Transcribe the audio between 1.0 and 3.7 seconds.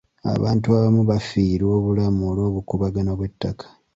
bafiirwa obulamu olw'obukuubagano bw'ettaka.